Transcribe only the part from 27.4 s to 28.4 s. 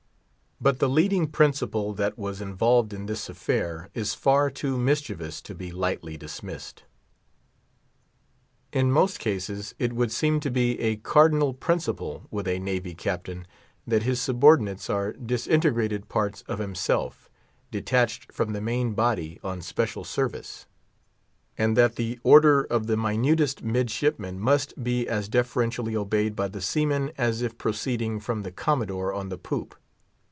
if proceeding